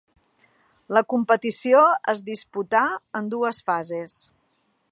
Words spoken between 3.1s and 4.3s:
en dues fases.